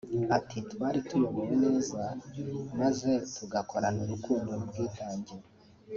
[0.37, 2.01] Ati “Twari tuyobowe neza
[2.79, 5.33] maze tugakorana urukundo n’ubwitange